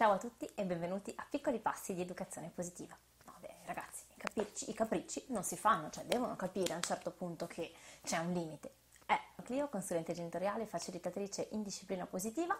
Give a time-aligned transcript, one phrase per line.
[0.00, 2.96] Ciao a tutti e benvenuti a Piccoli Passi di Educazione Positiva.
[3.26, 3.34] No,
[3.66, 7.46] ragazzi, i capricci, i capricci non si fanno, cioè devono capire a un certo punto
[7.46, 7.70] che
[8.02, 8.76] c'è un limite.
[9.04, 12.58] Eh, Clio, consulente genitoriale e facilitatrice in disciplina positiva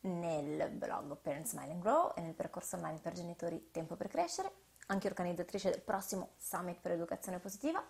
[0.00, 4.50] nel blog Parent Smile and Grow e nel percorso online per genitori Tempo per Crescere,
[4.86, 7.80] anche organizzatrice del prossimo Summit per Educazione Positiva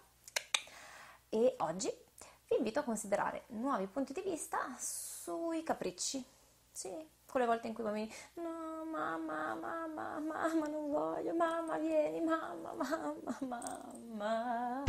[1.31, 1.91] e oggi
[2.47, 6.23] vi invito a considerare nuovi punti di vista sui capricci.
[6.71, 6.91] Sì,
[7.27, 8.62] quelle volte in cui i bambini no
[8.93, 14.83] mamma mamma mamma non voglio mamma vieni mamma mamma mamma.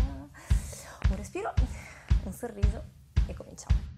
[1.09, 1.53] Un respiro
[2.25, 2.83] un sorriso
[3.27, 3.92] e cominciamo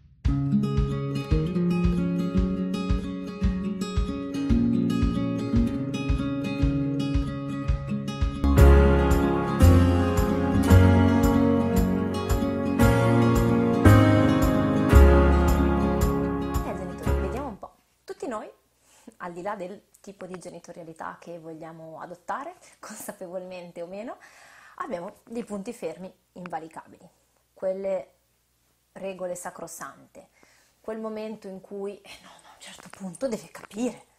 [19.18, 24.18] al di là del tipo di genitorialità che vogliamo adottare, consapevolmente o meno,
[24.76, 27.08] abbiamo dei punti fermi invalicabili,
[27.54, 28.12] quelle
[28.94, 30.30] regole sacrosante,
[30.82, 34.14] quel momento in cui, eh no, a un certo punto deve capire.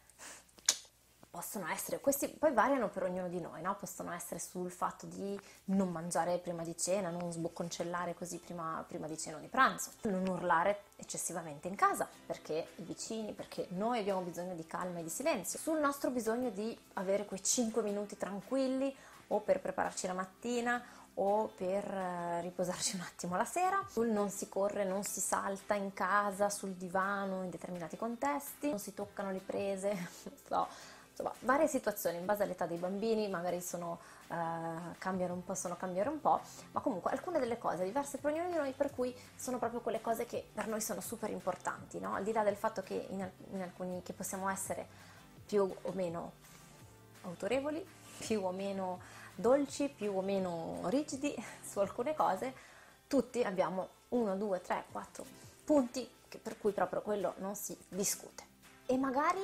[1.37, 3.77] Possono essere, questi poi variano per ognuno di noi, no?
[3.79, 9.07] Possono essere sul fatto di non mangiare prima di cena, non sbocconcellare così prima, prima
[9.07, 13.99] di cena o di pranzo, non urlare eccessivamente in casa perché i vicini, perché noi
[13.99, 18.17] abbiamo bisogno di calma e di silenzio, sul nostro bisogno di avere quei 5 minuti
[18.17, 20.83] tranquilli o per prepararci la mattina
[21.19, 25.75] o per eh, riposarci un attimo la sera, sul non si corre, non si salta
[25.75, 30.09] in casa, sul divano in determinati contesti, non si toccano le prese,
[30.49, 30.67] no,
[31.17, 34.35] insomma, varie situazioni in base all'età dei bambini, magari sono, eh,
[34.99, 36.41] cambiano un po', sono cambiare un po',
[36.73, 40.03] ma comunque alcune delle cose diverse per ognuno di noi, per cui sono proprio quelle
[40.03, 42.15] cose che per noi sono super importanti, no?
[42.15, 44.87] Al di là del fatto che in, in alcuni che possiamo essere
[45.47, 46.33] più o meno
[47.23, 47.85] autorevoli,
[48.19, 49.01] più o meno
[49.35, 51.35] dolci, più o meno rigidi
[51.67, 52.53] su alcune cose,
[53.07, 55.25] tutti abbiamo uno, due, tre, quattro
[55.65, 58.45] punti che- per cui proprio quello non si discute.
[58.85, 59.41] E magari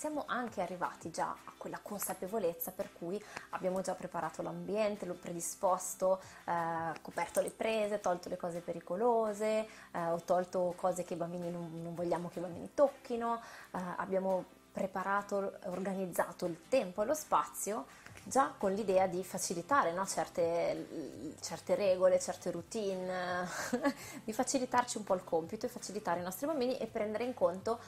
[0.00, 6.22] siamo anche arrivati già a quella consapevolezza per cui abbiamo già preparato l'ambiente, l'ho predisposto,
[6.46, 11.50] eh, coperto le prese, tolto le cose pericolose, eh, ho tolto cose che i bambini
[11.50, 17.12] non, non vogliamo che i bambini tocchino, eh, abbiamo preparato, organizzato il tempo e lo
[17.12, 17.84] spazio
[18.24, 20.06] già con l'idea di facilitare no?
[20.06, 23.46] certe, certe regole, certe routine,
[24.24, 27.78] di facilitarci un po' il compito e facilitare i nostri bambini e prendere in conto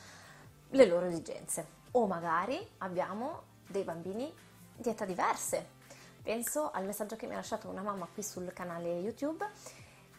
[0.69, 1.81] le loro esigenze.
[1.93, 4.33] O magari abbiamo dei bambini
[4.77, 5.81] di età diverse.
[6.23, 9.45] Penso al messaggio che mi ha lasciato una mamma qui sul canale YouTube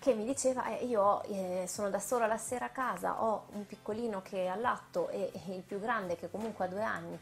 [0.04, 3.66] che mi diceva eh, io eh, sono da sola la sera a casa, ho un
[3.66, 7.18] piccolino che è all'atto e, e il più grande che comunque ha due anni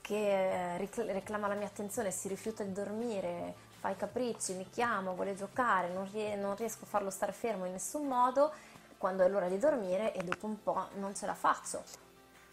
[0.00, 5.12] che eh, reclama la mia attenzione, si rifiuta di dormire, fa i capricci, mi chiama,
[5.12, 8.50] vuole giocare, non, rie- non riesco a farlo stare fermo in nessun modo
[8.96, 11.82] quando è l'ora di dormire e dopo un po' non ce la faccio.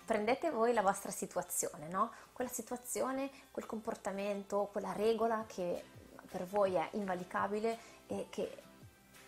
[0.09, 2.11] Prendete voi la vostra situazione, no?
[2.33, 5.83] Quella situazione, quel comportamento, quella regola che
[6.31, 7.77] per voi è invalicabile
[8.07, 8.63] e che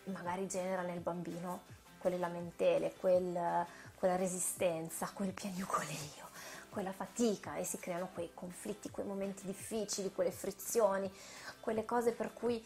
[0.05, 1.61] magari genera nel bambino
[1.99, 6.29] quelle lamentele, quel- quella resistenza, quel piagnucolio,
[6.69, 11.13] quella fatica e si creano quei conflitti, quei momenti difficili, quelle frizioni,
[11.59, 12.59] quelle cose per cui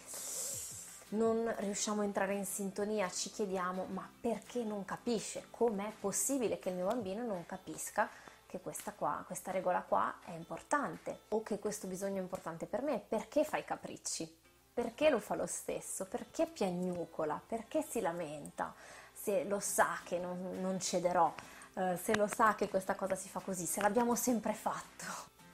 [1.10, 5.48] non riusciamo a entrare in sintonia, ci chiediamo ma perché non capisce?
[5.52, 8.10] Com'è possibile che il mio bambino non capisca
[8.48, 12.82] che questa, qua, questa regola qua è importante o che questo bisogno è importante per
[12.82, 13.00] me?
[13.00, 14.44] Perché fa i capricci?
[14.74, 16.06] Perché lo fa lo stesso?
[16.06, 17.42] Perché piagnucola?
[17.46, 18.74] Perché si lamenta?
[19.14, 21.34] Se lo sa che non, non cederò,
[21.76, 25.06] eh, se lo sa che questa cosa si fa così, se l'abbiamo sempre fatto,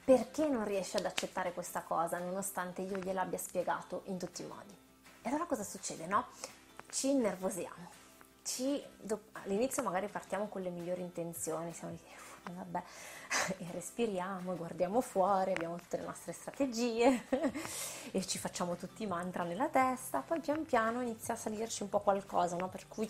[0.03, 4.81] perché non riesce ad accettare questa cosa nonostante io gliel'abbia spiegato in tutti i modi?
[5.24, 6.26] E allora cosa succede, no?
[6.90, 8.00] Ci innervosiamo.
[8.44, 8.84] Ci,
[9.34, 12.84] all'inizio magari partiamo con le migliori intenzioni, siamo lì, "Uff, vabbè,
[13.72, 17.28] respiriamo, guardiamo fuori, abbiamo tutte le nostre strategie
[18.12, 21.90] e ci facciamo tutti i mantra nella testa, poi pian piano inizia a salirci un
[21.90, 22.68] po' qualcosa, no?
[22.68, 23.07] Per cui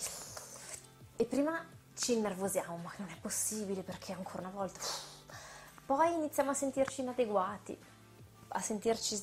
[1.15, 1.63] e prima
[1.95, 4.79] ci innervosiamo, ma non è possibile perché ancora una volta.
[5.85, 7.77] Poi iniziamo a sentirci inadeguati,
[8.49, 9.21] a sentirci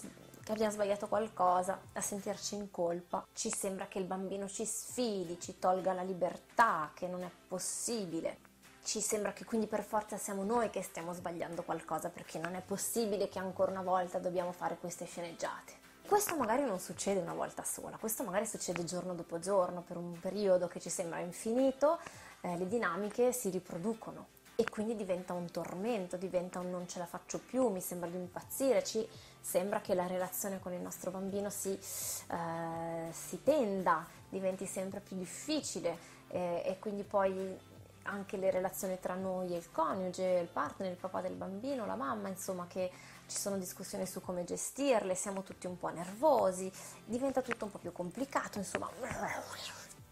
[0.48, 3.26] che abbiamo sbagliato qualcosa, a sentirci in colpa.
[3.34, 8.38] Ci sembra che il bambino ci sfidi, ci tolga la libertà, che non è possibile.
[8.82, 12.62] Ci sembra che quindi per forza siamo noi che stiamo sbagliando qualcosa perché non è
[12.62, 15.86] possibile che ancora una volta dobbiamo fare queste sceneggiate.
[16.06, 20.18] Questo magari non succede una volta sola, questo magari succede giorno dopo giorno per un
[20.18, 21.98] periodo che ci sembra infinito,
[22.40, 27.06] eh, le dinamiche si riproducono e quindi diventa un tormento, diventa un non ce la
[27.06, 29.06] faccio più, mi sembra di impazzire, ci
[29.48, 35.16] sembra che la relazione con il nostro bambino si, eh, si tenda, diventi sempre più
[35.16, 35.96] difficile
[36.28, 37.58] eh, e quindi poi
[38.02, 41.94] anche le relazioni tra noi e il coniuge, il partner, il papà del bambino, la
[41.94, 42.90] mamma, insomma che
[43.26, 46.70] ci sono discussioni su come gestirle, siamo tutti un po' nervosi,
[47.06, 48.90] diventa tutto un po' più complicato, insomma.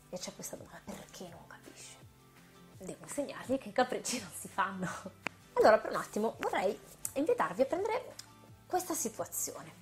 [0.09, 1.97] E c'è questa domanda, perché non capisce?
[2.79, 4.88] devo insegnargli che i capricci non si fanno.
[5.55, 6.79] Allora, per un attimo vorrei
[7.15, 8.15] invitarvi a prendere
[8.67, 9.73] questa situazione,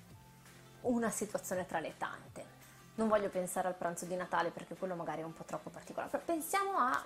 [0.81, 2.53] una situazione tra le tante.
[2.95, 6.09] Non voglio pensare al pranzo di Natale perché quello magari è un po' troppo particolare,
[6.09, 7.03] però pensiamo a,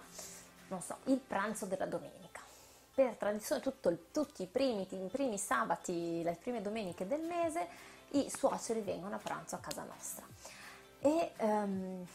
[0.68, 2.42] non so, il pranzo della domenica.
[2.94, 7.68] Per tradizione, tutto, tutti i primi, i primi sabati, le prime domeniche del mese,
[8.10, 10.25] i suoceri vengono a pranzo a casa nostra.
[11.00, 12.06] E, um,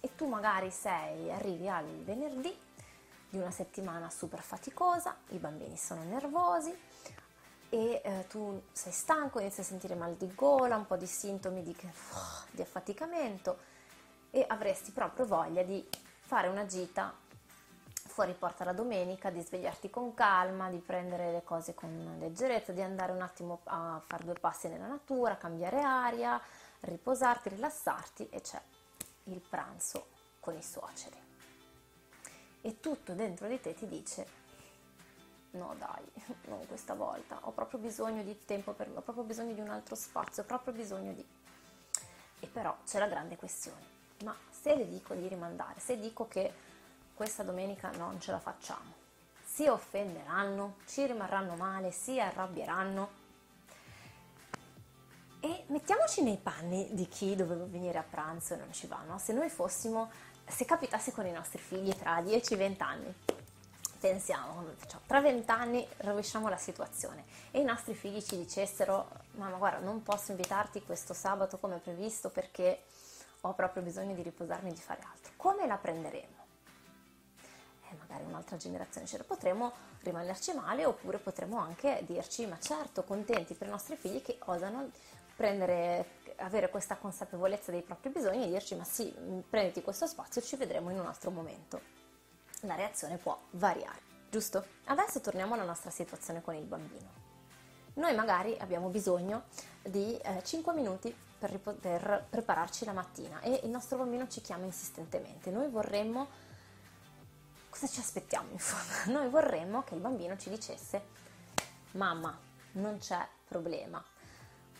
[0.00, 2.54] e tu magari sei, arrivi al venerdì
[3.30, 6.76] di una settimana super faticosa, i bambini sono nervosi
[7.68, 11.62] e eh, tu sei stanco, inizi a sentire mal di gola, un po' di sintomi
[11.62, 11.76] di,
[12.50, 13.58] di affaticamento
[14.30, 15.86] e avresti proprio voglia di
[16.20, 17.14] fare una gita
[18.14, 22.80] fuori porta la domenica, di svegliarti con calma, di prendere le cose con leggerezza, di
[22.80, 26.40] andare un attimo a fare due passi nella natura, cambiare aria,
[26.80, 28.60] riposarti, rilassarti e c'è
[29.24, 30.06] il pranzo
[30.38, 31.16] con i suoceri.
[32.60, 34.43] E tutto dentro di te ti dice
[35.54, 36.04] no dai,
[36.48, 39.68] non questa volta, ho proprio bisogno di tempo per me, ho proprio bisogno di un
[39.68, 41.26] altro spazio, ho proprio bisogno di...
[42.40, 43.82] E però c'è la grande questione,
[44.24, 46.52] ma se le dico di rimandare, se dico che
[47.14, 48.92] questa domenica non ce la facciamo,
[49.44, 53.22] si offenderanno, ci rimarranno male, si arrabbieranno.
[55.40, 59.18] E mettiamoci nei panni di chi doveva venire a pranzo e non ci va, no?
[59.18, 60.10] Se noi fossimo
[60.46, 63.14] se capitasse con i nostri figli tra 10-20 anni,
[64.04, 64.62] pensiamo,
[65.06, 70.02] tra 20 anni rovesciamo la situazione e i nostri figli ci dicessero, mamma guarda non
[70.02, 72.82] posso invitarti questo sabato come previsto perché
[73.40, 76.44] ho proprio bisogno di riposarmi e di fare altro, come la prenderemo?
[77.88, 79.72] Eh, magari un'altra generazione ce la potremo
[80.02, 84.90] rimanerci male oppure potremo anche dirci ma certo contenti per i nostri figli che osano
[85.34, 89.14] prendere avere questa consapevolezza dei propri bisogni e dirci ma sì,
[89.48, 92.03] prenditi questo spazio, ci vedremo in un altro momento.
[92.64, 94.00] La reazione può variare,
[94.30, 94.64] giusto?
[94.84, 97.22] Adesso torniamo alla nostra situazione con il bambino.
[97.94, 99.44] Noi magari abbiamo bisogno
[99.82, 104.64] di eh, 5 minuti per, per prepararci la mattina e il nostro bambino ci chiama
[104.64, 105.50] insistentemente.
[105.50, 106.28] Noi vorremmo
[107.68, 109.12] cosa ci aspettiamo in fondo?
[109.18, 111.02] Noi vorremmo che il bambino ci dicesse
[111.92, 112.36] mamma,
[112.72, 114.02] non c'è problema,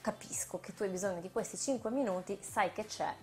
[0.01, 3.15] capisco che tu hai bisogno di questi 5 minuti, sai che c'è,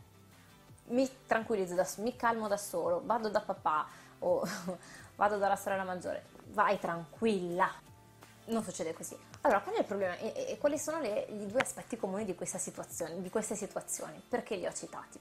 [0.85, 3.87] mi tranquillizzo da mi calmo da solo, vado da papà
[4.19, 4.43] o
[5.15, 7.69] vado dalla sorella maggiore, vai tranquilla.
[8.45, 9.17] Non succede così.
[9.41, 12.31] Allora, qual è il problema e, e quali sono le, i due aspetti comuni di,
[12.33, 14.21] di queste situazioni?
[14.27, 15.19] Perché li ho citati?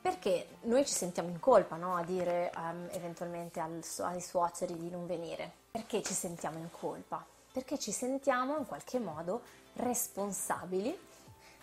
[0.00, 1.96] Perché noi ci sentiamo in colpa no?
[1.96, 5.52] a dire um, eventualmente al, ai suoceri di non venire.
[5.70, 7.24] Perché ci sentiamo in colpa?
[7.52, 9.42] Perché ci sentiamo in qualche modo
[9.74, 10.98] responsabili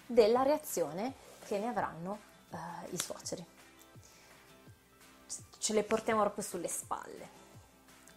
[0.06, 1.14] della reazione
[1.46, 2.20] che ne avranno
[2.50, 2.58] uh,
[2.90, 3.46] i suoceri.
[5.58, 7.36] Ce le portiamo proprio sulle spalle.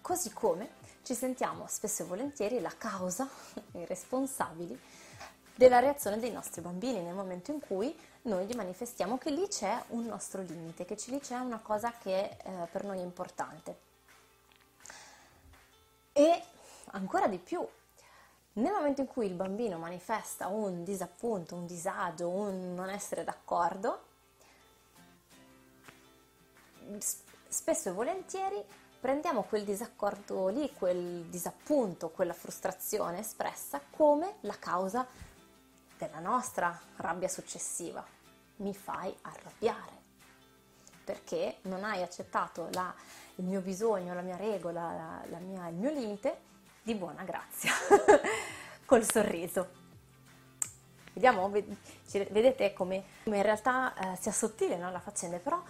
[0.00, 3.28] Così come ci sentiamo spesso e volentieri la causa,
[3.72, 4.78] i responsabili
[5.54, 9.82] della reazione dei nostri bambini nel momento in cui noi gli manifestiamo che lì c'è
[9.88, 13.78] un nostro limite, che lì c'è una cosa che eh, per noi è importante.
[16.12, 16.42] E
[16.92, 17.66] ancora di più,
[18.54, 24.08] nel momento in cui il bambino manifesta un disappunto, un disagio, un non essere d'accordo,
[27.00, 28.62] spesso e volentieri
[29.00, 35.06] prendiamo quel disaccordo lì, quel disappunto, quella frustrazione espressa come la causa
[35.96, 38.04] della nostra rabbia successiva.
[38.56, 39.98] Mi fai arrabbiare
[41.02, 42.94] perché non hai accettato la,
[43.36, 46.48] il mio bisogno, la mia regola, la, la mia, il mio limite
[46.82, 47.72] di buona grazia,
[48.84, 49.78] col sorriso.
[51.12, 55.60] Vediamo, vedete come, come in realtà eh, sia sottile no, la faccenda, però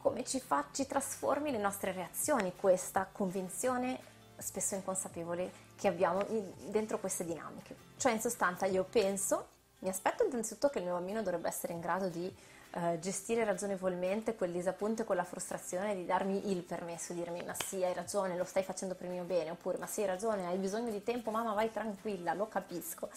[0.00, 3.98] come ci, fa, ci trasformi le nostre reazioni, questa convinzione
[4.36, 6.24] spesso inconsapevole che abbiamo
[6.66, 7.76] dentro queste dinamiche.
[7.96, 9.48] Cioè in sostanza io penso,
[9.80, 12.32] mi aspetto innanzitutto che il mio bambino dovrebbe essere in grado di
[12.72, 17.54] eh, gestire ragionevolmente quel disappunto e quella frustrazione di darmi il permesso, di dirmi ma
[17.54, 20.46] sì hai ragione, lo stai facendo per il mio bene, oppure ma sì hai ragione,
[20.46, 23.08] hai bisogno di tempo, mamma vai tranquilla, lo capisco.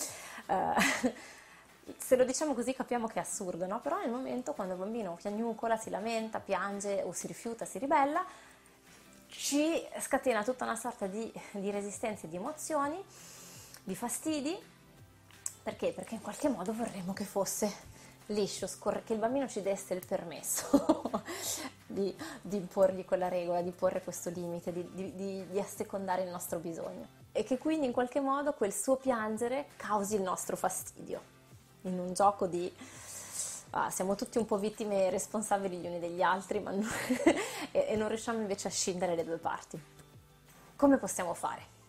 [0.47, 1.11] Uh,
[1.97, 3.81] se lo diciamo così capiamo che è assurdo, no?
[3.81, 8.23] Però nel momento quando il bambino piagnucola, si lamenta, piange o si rifiuta, si ribella,
[9.27, 13.03] ci scatena tutta una sorta di, di resistenze, di emozioni,
[13.83, 14.57] di fastidi.
[15.63, 15.91] Perché?
[15.91, 17.89] Perché in qualche modo vorremmo che fosse
[18.27, 21.03] liscio, scorre, che il bambino ci desse il permesso
[21.85, 26.59] di, di, imporgli quella regola, di porre questo limite, di, di, di assecondare il nostro
[26.59, 31.39] bisogno e che quindi in qualche modo quel suo piangere causi il nostro fastidio
[31.81, 32.73] in un gioco di
[33.71, 36.81] ah, siamo tutti un po' vittime responsabili gli uni degli altri non,
[37.71, 39.81] e, e non riusciamo invece a scindere le due parti.
[40.75, 41.79] Come possiamo fare?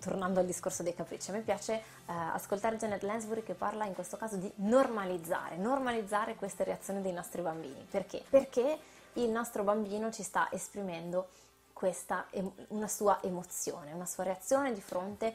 [0.00, 3.94] tornando al discorso dei capricci, a me piace eh, ascoltare Janet Lansbury che parla in
[3.94, 7.86] questo caso di normalizzare, normalizzare queste reazioni dei nostri bambini.
[7.88, 8.24] Perché?
[8.28, 8.78] Perché
[9.14, 11.28] il nostro bambino ci sta esprimendo
[11.72, 12.26] questa,
[12.68, 15.34] una sua emozione, una sua reazione di fronte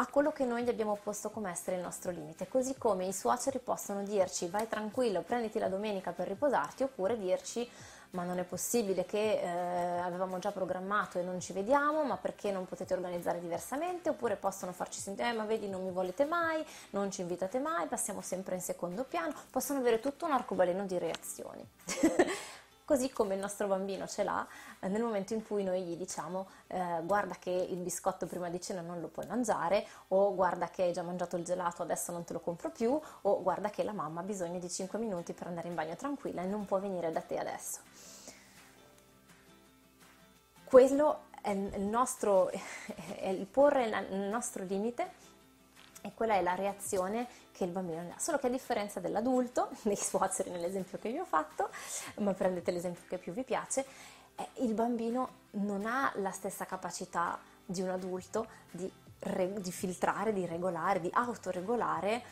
[0.00, 3.12] a quello che noi gli abbiamo posto come essere il nostro limite, così come i
[3.12, 7.68] suoceri possono dirci vai tranquillo, prenditi la domenica per riposarti, oppure dirci
[8.10, 12.50] ma non è possibile che eh, avevamo già programmato e non ci vediamo, ma perché
[12.50, 14.08] non potete organizzare diversamente?
[14.08, 17.86] Oppure possono farci sentire, eh, ma vedi non mi volete mai, non ci invitate mai,
[17.86, 21.66] passiamo sempre in secondo piano, possono avere tutto un arcobaleno di reazioni.
[22.88, 24.48] Così come il nostro bambino ce l'ha
[24.80, 28.58] eh, nel momento in cui noi gli diciamo eh, guarda che il biscotto prima di
[28.62, 32.24] cena non lo puoi mangiare o guarda che hai già mangiato il gelato adesso non
[32.24, 35.48] te lo compro più o guarda che la mamma ha bisogno di 5 minuti per
[35.48, 37.80] andare in bagno tranquilla e non può venire da te adesso
[40.64, 42.48] quello è il nostro,
[43.20, 45.10] è il porre il nostro limite
[46.02, 48.18] e quella è la reazione che il bambino ha.
[48.18, 51.70] Solo che a differenza dell'adulto, dei suoceri nell'esempio che vi ho fatto,
[52.18, 53.84] ma prendete l'esempio che più vi piace,
[54.36, 58.90] eh, il bambino non ha la stessa capacità di un adulto di,
[59.20, 62.22] re, di filtrare, di regolare, di autoregolare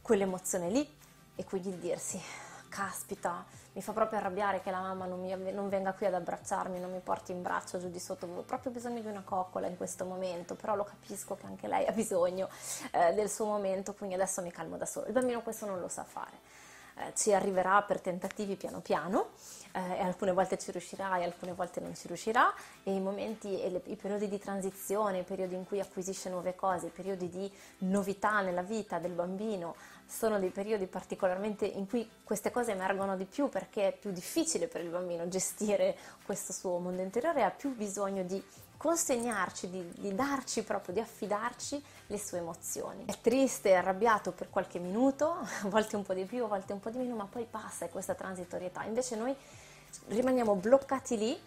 [0.00, 0.88] quell'emozione lì
[1.34, 2.20] e quindi di dirsi
[2.76, 3.42] caspita,
[3.72, 6.92] mi fa proprio arrabbiare che la mamma non, mi, non, venga qui ad abbracciarmi, non
[6.92, 10.04] mi porti in braccio giù di sotto, avevo proprio bisogno di una coccola in questo
[10.04, 12.50] momento, però lo capisco che anche lei ha bisogno
[12.92, 15.06] eh, del suo momento, quindi adesso mi calmo da solo.
[15.06, 16.64] Il bambino questo non lo sa fare.
[16.98, 19.28] Eh, ci arriverà per tentativi piano piano
[19.72, 23.60] eh, e alcune volte ci riuscirà e alcune volte non ci riuscirà e i momenti
[23.60, 27.28] e le, i periodi di transizione, i periodi in cui acquisisce nuove cose, i periodi
[27.28, 29.76] di novità nella vita del bambino
[30.06, 34.68] sono dei periodi particolarmente in cui queste cose emergono di più perché è più difficile
[34.68, 38.42] per il bambino gestire questo suo mondo interiore e ha più bisogno di
[38.76, 43.04] consegnarci, di, di, darci proprio, di affidarci le sue emozioni.
[43.06, 46.72] È triste, è arrabbiato per qualche minuto, a volte un po' di più, a volte
[46.72, 48.84] un po' di meno, ma poi passa questa transitorietà.
[48.84, 49.34] Invece noi
[50.08, 51.40] rimaniamo bloccati lì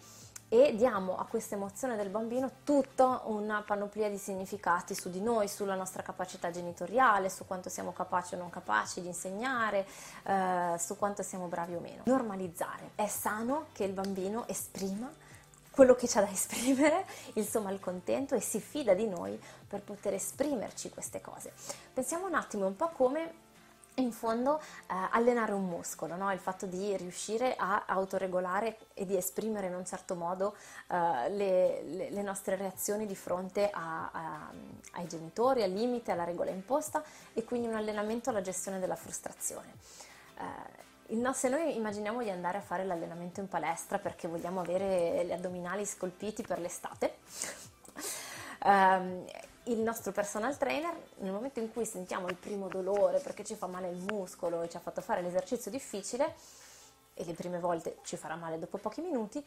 [0.52, 5.46] e diamo a questa emozione del bambino tutta una panoplia di significati su di noi,
[5.46, 9.86] sulla nostra capacità genitoriale, su quanto siamo capaci o non capaci di insegnare,
[10.24, 12.02] eh, su quanto siamo bravi o meno.
[12.06, 12.90] Normalizzare.
[12.96, 15.08] È sano che il bambino esprima
[15.70, 20.14] quello che c'ha da esprimere, il suo malcontento e si fida di noi per poter
[20.14, 21.52] esprimerci queste cose.
[21.94, 23.48] Pensiamo un attimo un po' come
[24.00, 26.32] in fondo eh, allenare un muscolo, no?
[26.32, 30.54] il fatto di riuscire a autoregolare e di esprimere in un certo modo
[30.88, 34.50] eh, le, le, le, nostre reazioni di fronte a, a,
[34.92, 37.02] ai genitori, al limite, alla regola imposta
[37.32, 39.74] e quindi un allenamento alla gestione della frustrazione.
[40.38, 45.24] Eh, no, se noi immaginiamo di andare a fare l'allenamento in palestra perché vogliamo avere
[45.24, 47.16] gli addominali scolpiti per l'estate,
[48.64, 49.24] ehm,
[49.72, 53.66] il nostro personal trainer, nel momento in cui sentiamo il primo dolore perché ci fa
[53.66, 56.34] male il muscolo e ci ha fatto fare l'esercizio difficile,
[57.14, 59.44] e le prime volte ci farà male dopo pochi minuti,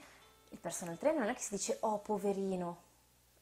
[0.50, 2.78] il personal trainer non è che si dice oh poverino,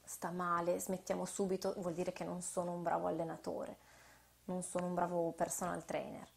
[0.04, 3.78] sta male, smettiamo subito, vuol dire che non sono un bravo allenatore,
[4.46, 6.28] non sono un bravo personal trainer.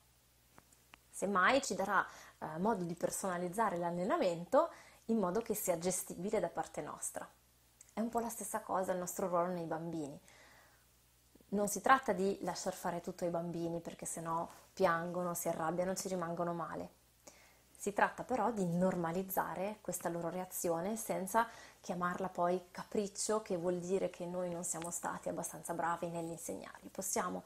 [1.08, 2.04] Semmai ci darà
[2.38, 4.70] eh, modo di personalizzare l'allenamento
[5.06, 7.28] in modo che sia gestibile da parte nostra.
[7.92, 10.18] È un po' la stessa cosa il nostro ruolo nei bambini.
[11.54, 16.08] Non si tratta di lasciar fare tutto ai bambini perché sennò piangono, si arrabbiano, ci
[16.08, 16.88] rimangono male.
[17.76, 21.46] Si tratta però di normalizzare questa loro reazione senza
[21.80, 26.88] chiamarla poi capriccio, che vuol dire che noi non siamo stati abbastanza bravi nell'insegnarli.
[26.88, 27.44] Possiamo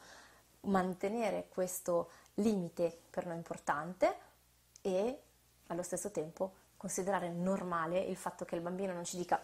[0.62, 4.16] mantenere questo limite per noi importante
[4.80, 5.20] e
[5.66, 9.38] allo stesso tempo considerare normale il fatto che il bambino non ci dica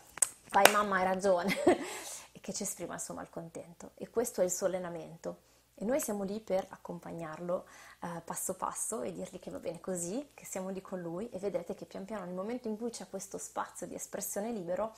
[0.50, 1.52] vai mamma hai ragione,
[2.44, 3.92] che ci esprima il suo malcontento.
[3.94, 5.52] E questo è il suo allenamento.
[5.76, 7.64] E noi siamo lì per accompagnarlo
[8.00, 11.38] eh, passo passo e dirgli che va bene così, che siamo lì con lui e
[11.38, 14.94] vedrete che pian piano nel momento in cui c'è questo spazio di espressione libero,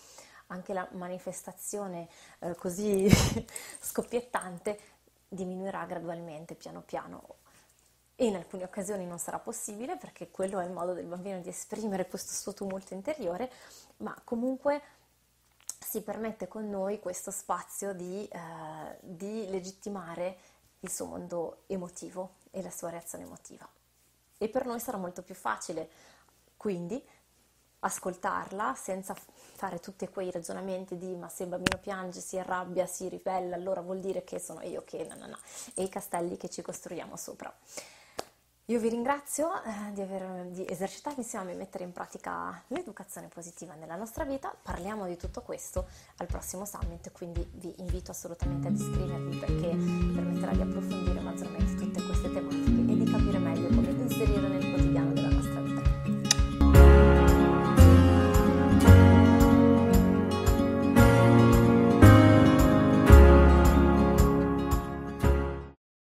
[0.49, 2.09] anche la manifestazione
[2.41, 3.09] eh, così
[3.79, 4.81] scoppiettante
[5.29, 7.37] diminuirà gradualmente, piano piano.
[8.17, 11.51] E in alcune occasioni non sarà possibile perché quello è il modo del bambino di
[11.51, 13.53] esprimere questo suo tumulto interiore,
[13.99, 14.83] ma comunque
[15.97, 20.37] si permette con noi questo spazio di, eh, di legittimare
[20.81, 23.67] il suo mondo emotivo e la sua reazione emotiva.
[24.37, 25.89] E per noi sarà molto più facile
[26.59, 27.03] quindi
[27.79, 33.09] ascoltarla senza fare tutti quei ragionamenti di ma se il bambino piange, si arrabbia, si
[33.09, 35.39] ribella, allora vuol dire che sono io che no, no, no,
[35.73, 37.51] e i castelli che ci costruiamo sopra.
[38.69, 43.75] Io vi ringrazio eh, di, aver, di esercitarmi insieme a mettere in pratica l'educazione positiva
[43.75, 44.53] nella nostra vita.
[44.61, 50.51] Parliamo di tutto questo al prossimo summit, quindi vi invito assolutamente ad iscrivervi perché permetterà
[50.51, 54.49] di approfondire maggiormente tutte queste tematiche e di capire meglio come inserire